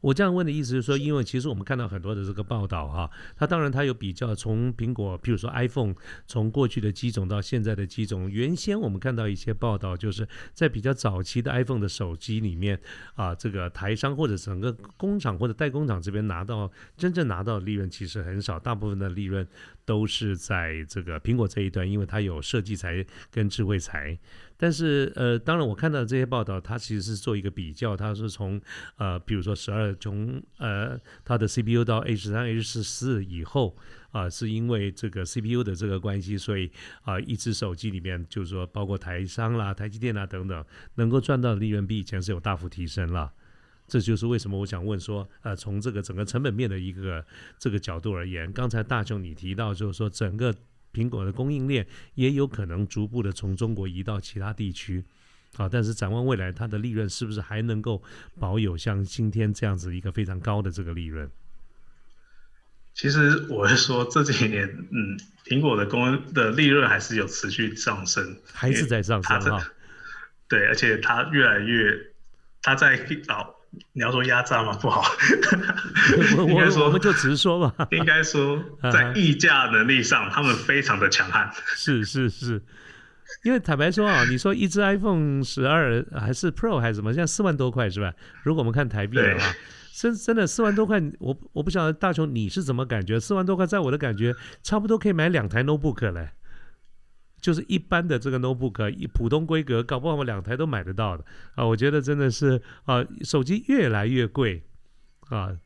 [0.01, 5.93] 我这样问的意思是说，因为其实我们看到很多的这个报道哈，它当然它有比较，从苹果，譬如说 iPhone，
[6.25, 12.79] 从过去的机种到现在的机种，原先我们看到一些报道，就是在比较早期的 iPhone 的手机里面
[13.15, 19.45] 啊，这个台商或者整个工厂或者代工厂这边拿到真正拿到的利润其实很少，大部分的利润
[19.83, 24.17] 都是在这个苹果这一端，因为它有设计财跟智慧财。
[24.61, 28.59] 但是，呃，当然，我看到这些报道，它其实是做一个比较，它是从，
[28.97, 33.77] 呃，比如说十二从，呃，它的 CPU 到 H 三、H 四以后，
[34.11, 36.69] 啊，是因为这个 CPU 的这个关系，所以
[37.03, 43.31] 啊，一只手机里面就是说，包括台商啦、台积电啦等等，能够赚到的利润比以前是有大幅提升了。
[43.87, 47.25] 这就是为什么我想问说，呃，从这个整个成本面的一个
[47.57, 50.53] 这个角度而言，刚才大雄你提到就是说整个。
[50.99, 55.01] 苹果的供应链也有可能逐步的从中国移到其他地区，
[55.55, 58.03] 啊，但是展望未来，它的利润是不是还能够
[58.37, 61.29] 保有像今天这样子一个非常高的这个利润？
[62.93, 69.71] 其实我是说这几年，嗯，苹果的供的利润还是有持续上升，还是在上升哈？
[70.49, 71.97] 对，而且它越来越，
[72.61, 73.58] 它在老。
[73.93, 74.73] 你要说压榨吗？
[74.81, 75.03] 不好，
[76.47, 77.87] 应该说我们就直说吧。
[77.91, 78.59] 应该说
[78.91, 81.49] 在 溢价能力上，他们非常的强悍。
[81.75, 82.61] 是是是，
[83.43, 88.11] 因为坦白说啊，你说一只 iPhone 十二还是 Pro 还是什么，现在四万多块是吧？
[88.43, 89.53] 如果我们看台币的话，
[89.93, 93.19] 真真的四万多块，我我不晓得大雄你是怎么感觉？
[93.19, 96.29] 四万多块在我的感觉，差不多可以买两台 notebook 嘞。
[97.41, 101.23] 就是一般的这个 notebook，一普通规格，搞不好我两台都买得到的
[101.55, 101.65] 啊！
[101.65, 104.63] 我觉得真的是啊，手机越来越贵
[105.29, 105.57] 啊，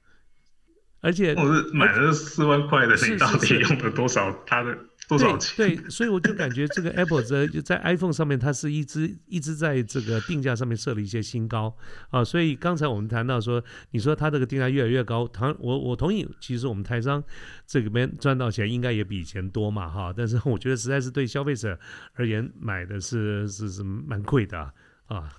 [1.02, 4.32] 而且我是买了四万块的，你到底用了多少？
[4.46, 4.78] 它的。
[5.08, 5.56] 多少钱？
[5.58, 11.76] 对，所以我就感觉这个 Apple 在在 iPhone 上面，它是一直一直在这个定价上面设了一些新高
[12.10, 12.24] 啊。
[12.24, 17.24] 所以刚才我们谈到说，你说它这个定价越来越高，同我我同意，其实我们台商
[17.68, 20.14] 这里边赚到钱应该也比以前多嘛哈。
[20.16, 21.78] 但是我觉得实在是对消费者
[22.14, 24.60] 而言，买的是是是蛮贵的
[25.08, 25.32] 啊。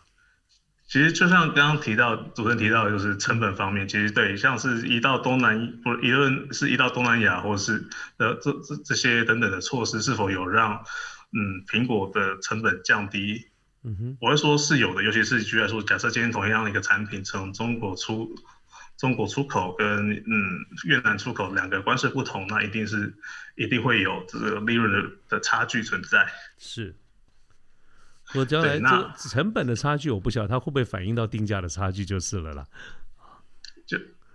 [0.87, 10.85] 其实就像刚刚提到，主持人提到的就是成本方面，其实对，像是移到东南，不，一论是移到东南亚，或是呃这这这些等等的措施，是否有让
[11.33, 13.49] 嗯苹果的成本降低？
[13.83, 18.35] 嗯哼，我会说是有的，尤其是举例说，假设今天同样的一个产品从中国出
[18.97, 20.23] 中国出口跟嗯
[20.85, 23.14] 越南出口两个关税不同，那一定是
[23.57, 26.27] 一定会有这个利润的的差距存在。
[26.59, 26.94] 是。
[28.35, 32.64] 我将来这个成本的差距，我不晓得它会不会反映到定价的差距就是了啦。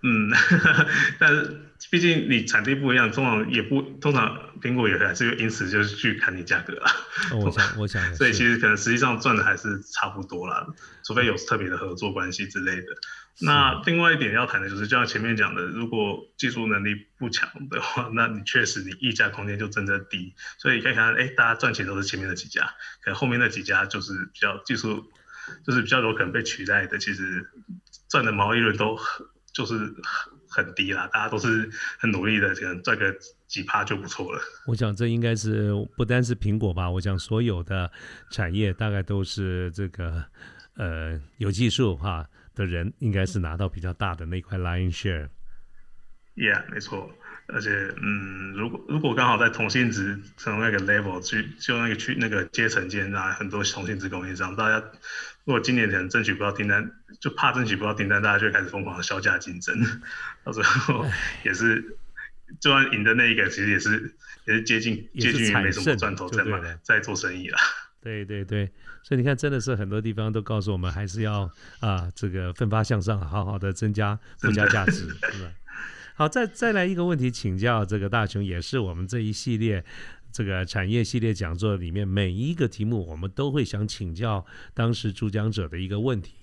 [0.01, 0.31] 就嗯，
[1.19, 6.91] 但是毕竟你产地不一样，通常也不通常苹果也还是因此就是去砍你价格啊。
[7.33, 10.65] 我想，我想，所以其实可能实际上赚的还是差不多啦，
[11.05, 12.88] 除非有特别的合作关系之类的。
[13.41, 20.33] 那另外一点要谈的就是，就像前面讲的，如果技术能力不强的话，那你确实你溢价空间就真的低。
[20.57, 22.65] 所以可以看，哎，大家赚钱都是前面的几家，
[23.01, 25.09] 可能后面那几家就是比较技术，
[25.65, 26.97] 就是比较有可能被取代的。
[26.97, 27.49] 其实
[28.09, 29.25] 赚的毛利润都很
[29.59, 29.77] 就是
[30.47, 31.69] 很很低啦，大家都是
[31.99, 33.13] 很努力的，可能赚个
[33.45, 34.39] 几趴就不错了。
[34.65, 37.91] 我想这应该是不单是苹果吧，我想所有的
[38.31, 40.23] 产业大概都是这个
[40.75, 42.25] 呃有技术哈。
[42.55, 45.29] 的人应该是拿到比较大的那块 line share。
[46.35, 47.09] Yeah，没错。
[47.51, 47.69] 而且，
[48.01, 54.77] 嗯，如果如果刚好在同性质从那个 level 去，就那个去那个阶层间啊，很多同性质供应商，大家
[55.45, 59.75] 如果今年可能争取不到订单，就怕争取不到订单，大家就开始疯狂的销价竞争，
[60.45, 61.05] 到最后
[61.43, 61.97] 也是，
[62.59, 64.13] 就算赢的那一个，其实也是
[64.45, 67.57] 也是接近接近于没什么赚头在卖在做生意了。
[68.01, 68.71] 对对对。
[69.01, 75.49] 所以你看，真的是很多地方都告诉我们，还是要啊，这个奋发向上，好好的增加附加价值，是吧？
[76.19, 79.82] 好，再再来一个问题，请教这个大雄，也是我们这一系列
[80.34, 86.34] 这个产业系列讲座里面每一个题目，我们都会想请教当时主讲者的一个问题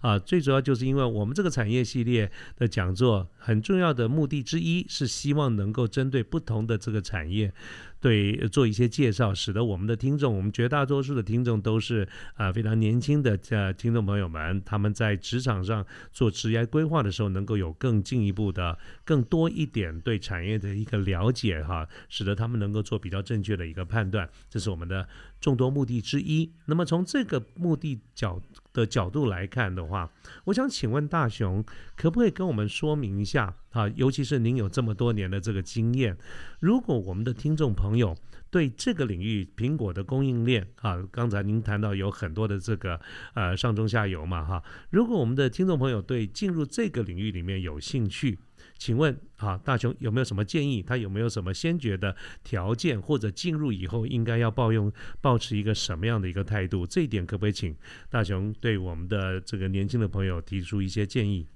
[0.00, 0.16] 啊。
[0.16, 7.52] 最主要就是因为我们这个产业系列的讲座，很重要的目的之一是希望能够针对不同的这个产业。
[8.00, 25.08] 对，做一些介绍，使得我们的听众，我们绝大多数的听众都是啊非常年轻的呃听众朋友们，他们在职场上做职业规划的时候，能够有更进一步的、更多一点对产业的一个了解哈，使得他们能够做比较正确的一个判断，这是我们的
[25.40, 26.52] 众多目的之一。
[26.66, 28.40] 那么从这个目的角
[28.72, 30.10] 的角度来看的话，
[30.44, 31.64] 我想请问大雄，
[31.96, 33.92] 可不可以跟我们说明一下啊？
[33.94, 36.16] 尤其是您有这么多年的这个经验，
[36.60, 38.16] 如果我们的听众朋友
[38.50, 42.98] 对这个领域苹果的供应链啊，刚才您谈到有很多的这个
[43.34, 48.38] 呃上中下游嘛哈，如果我们的听众朋友对进入这个领域里面有兴趣。
[48.78, 50.82] 请问啊，大雄有没有什么建议？
[50.82, 56.86] 他有没有什么先决的条件，或者进入以后应该要抱用、保持一个什么样的一个态度？
[56.86, 57.74] 这一点可不可以请
[58.10, 61.46] 大雄对我们的这个年轻的朋友提出一些建议？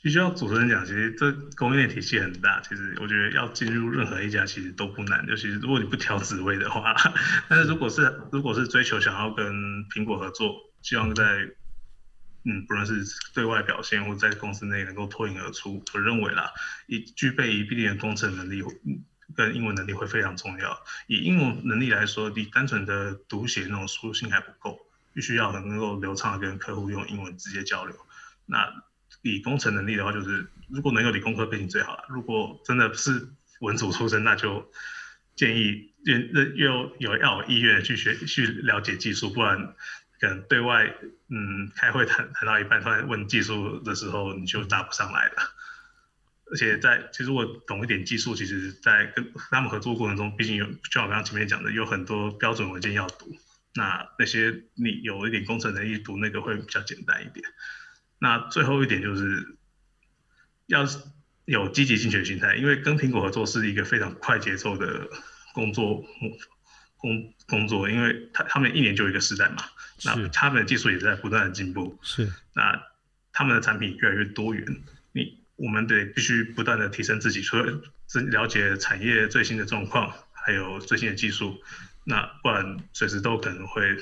[0.00, 6.94] 必须要主持人讲，其实这供应链体系很大，其实我觉得要进入任何一家其实都不难，尤其是如果你不挑职位的话。
[7.48, 9.46] 但是如果是如果是追求想要跟
[9.88, 11.24] 苹果合作，希望在
[12.44, 16.52] 嗯，不论是对外表现或在公司内能够脱颖而出，我认为啦，
[16.86, 18.62] 以具备一定的工程能力
[19.34, 20.80] 跟英文能力会非常重要。
[21.08, 24.78] 以英文能力来说，你单纯的读写那种输入性还不够，
[25.12, 27.94] 必须要能够流畅的跟客户用英文直接交流。
[28.46, 28.72] 那
[29.22, 32.04] 以工程能力的话，就是如果能有理工科背景最好了。
[32.08, 33.28] 如果真的是
[33.60, 34.70] 文组出身，那就
[35.36, 36.16] 建议又
[36.54, 39.74] 又有要有意愿去学去了解技术，不然。
[40.20, 40.92] 可能对外，
[41.28, 45.34] 嗯，开会谈谈到一半，突然问技术的时候，你就答不上来了。
[46.50, 53.32] 而且在其实我懂一点技术，其实在跟他们合作过程中，毕竟有就像我刚刚前面讲的，有很多标准文件要读。
[53.74, 57.46] 那那些你有一点工程能力读那个会比较简单一点。
[58.18, 59.56] 那最后一点就是
[60.66, 60.86] 要
[61.44, 65.08] 有积极进取心态，因为跟苹果合作是一个非常快节奏的
[65.54, 66.04] 工作
[66.96, 69.64] 工工作，因为他他们一年就一个时代嘛。
[70.04, 72.32] 那他们的技术也在不断的进步，是。
[72.54, 72.80] 那
[73.32, 77.80] 他们的产品越来越多元，你我们得必须不断的提升自己，除了
[78.30, 81.60] 了解产业最新的状况，还有最新的技术，
[82.04, 83.96] 那不然随时都可能会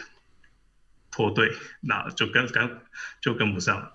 [1.11, 1.51] 脱队，
[1.81, 2.81] 那就跟跟
[3.21, 3.93] 就跟不上。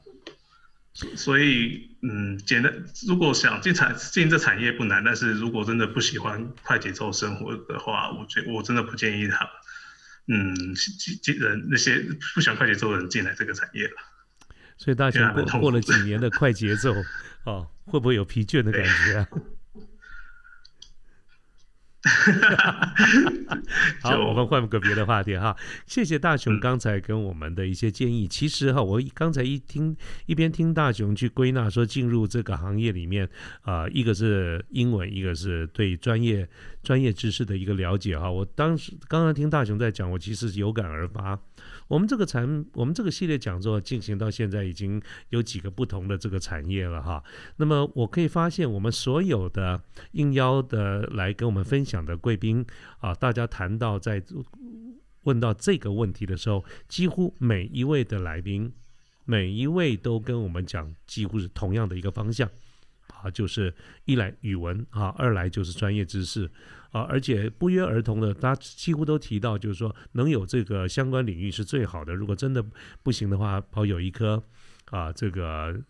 [0.93, 9.49] 所以，嗯，简单，如果想进产进这产业不难，但是如果真的不喜欢快节奏生活的话，我觉我真的不建议他，
[10.27, 13.93] 嗯，进进人那些不喜欢快节奏的人进来这个产业了。
[14.77, 16.93] 所以大家过过了几年的快节奏，
[17.45, 19.27] 哦， 会不会有疲倦的感觉啊？
[24.01, 25.55] 好，我们换个别的话题哈。
[25.85, 28.27] 谢谢大雄刚才跟我们的一些建议。
[28.27, 29.95] 其实哈，我刚才一听
[30.25, 33.29] 一边听大雄去归纳说进入这个行业里面
[33.61, 36.49] 啊，一个是英文，一个是对专业
[36.81, 38.31] 专业知识的一个了解哈。
[38.31, 41.39] 我当时刚刚听大雄在讲，我其实有感而发。
[41.91, 47.21] 我们这个产，我们这个系列讲座进行到现在已经有几个不同的这个产业了哈。
[47.57, 49.83] 那么我可以发现，我们所有的
[50.13, 52.65] 应邀的来跟我们分享的贵宾
[52.99, 54.23] 啊，大家谈到在
[55.23, 58.71] 问到这个问题的时候，几乎每一位的来宾，
[59.25, 62.49] 每一位都跟我们讲，几乎是同样的一个方向
[63.21, 63.75] 啊，就是
[64.05, 66.49] 一来语文啊，二来就是专业知识。
[66.91, 72.13] 啊，而且不约而同的，大家几乎都提到，就是说能有这个相关领域是最好的。
[72.13, 72.63] 如果真的
[73.01, 74.43] 不行的话，保有一颗
[74.89, 75.81] 啊这个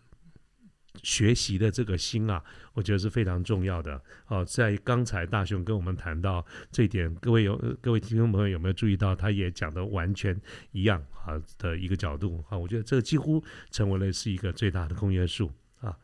[1.02, 2.42] 学习的这个心啊，
[2.74, 4.00] 我觉得是非常重要的。
[4.28, 10.38] 哦，在刚才大雄跟我们谈到这一点，各位有各位听众朋友有没有注意到，他也讲的完全
[10.70, 12.56] 一样啊的一个角度啊？
[12.56, 15.50] 我觉得这几乎成为了是一个最大的公约数
[15.80, 15.96] 啊。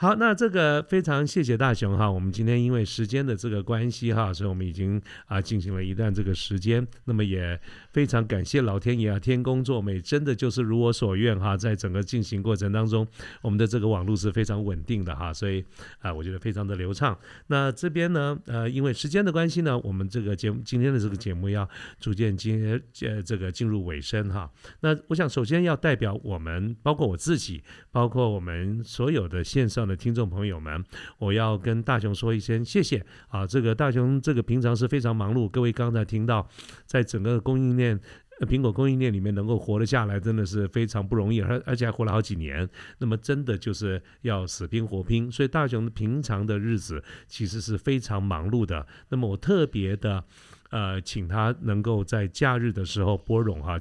[0.00, 13.04] 好，那这个非常谢谢大雄哈，我们今天因为时间的这个关系哈，所以我们已经啊进行了一段这个时间，那么也非常感谢老天爷啊，天公作美，真的就是如我所愿哈，在整个进行过程当中，
[13.42, 15.64] 我们的这个网络是非常稳定的哈，所以
[15.98, 17.18] 啊，我觉得非常的流畅。
[17.48, 21.68] 那这边呢，呃，因为时间的关系呢，我们这个节目今天的这个节目要
[21.98, 24.48] 逐渐进呃这个进入尾声哈。
[24.78, 29.87] 那我想首先要代表我们，包括我自己，包括我们所有的线上。
[29.88, 30.84] 的听众朋友们，
[31.18, 33.46] 我要跟大雄说一声谢谢啊！
[33.46, 36.46] 这个大雄这个平常是非常忙碌，各位刚才听到，
[36.84, 37.98] 在整个供应链，
[38.40, 42.68] 苹果供应链里面能够活得下来，真的是非常不容易，而而且还活了好几年。
[42.98, 48.86] 那么真的就是要死拼活拼，所以大雄平常的日子其实是非常忙碌的。
[49.08, 50.22] 那么我特别的。
[50.70, 53.78] 呃，请他能够在假日的时候拨冗哈，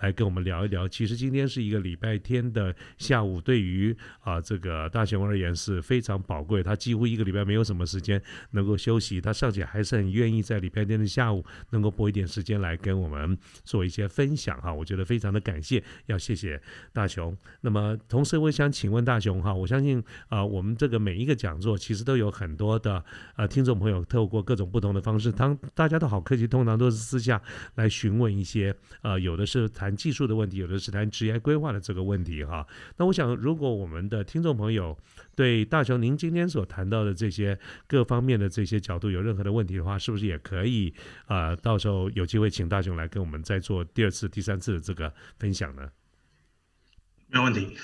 [0.00, 0.86] 来跟我们聊一聊。
[0.86, 6.62] 其实今天是一个礼拜天的下午，对于啊这个大雄而言是非常宝贵。
[6.62, 14.72] 他几乎一个礼拜没有什么时间能够休息，他尚且还是很愿意在礼拜天的下午能够拨一点时间来跟我们做一些分享哈。
[14.72, 16.60] 我觉得非常的感谢，要谢谢
[16.92, 17.36] 大雄。
[17.62, 23.04] 那么同时我想请问大雄哈，我相信啊我们这个每一个讲座其实都有很多的
[23.36, 26.18] 呃听众朋友透过各种不同的方式，当大家都好。
[26.28, 27.40] 客气通常都是私下
[27.76, 32.66] 来询问一些，呃，有的是谈技术的问题，有的是谈职业规划的这个问题哈。
[32.96, 34.96] 那我想，如果我们的听众朋友
[35.34, 40.92] 对大雄您今天所谈到的这些各方面的这些角度有任何的问题的话，是不是也可以
[41.26, 41.54] 啊？
[41.56, 45.90] 到时候有机会请大雄来跟我们再做第二次、第三次的这个分享呢？
[47.28, 47.76] 没有问题。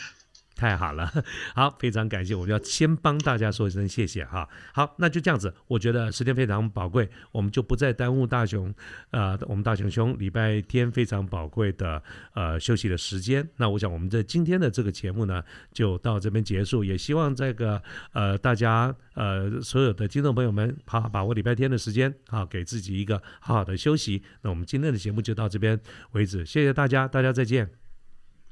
[0.55, 1.11] 太好了，
[1.55, 4.49] 好，非常感谢，我们要先帮大家说一声谢谢哈。
[4.73, 8.73] 好，那就这样子，我觉得时间非常宝贵，我们就不再耽误大雄，
[9.11, 12.03] 呃，我们大雄兄礼拜天非常宝贵的
[12.35, 13.47] 呃休息的时间。
[13.57, 15.43] 那我想我们这今天的这个节目呢，
[15.73, 17.83] 就到这边结束，也希望这个
[18.13, 24.23] 呃大家呃所有的听众朋友们，好好把握礼拜天的时间，好给自己一个好好的休息。
[24.43, 25.79] 那我们今天的节目就到这边
[26.13, 27.84] 为止，谢谢大家，大家再见。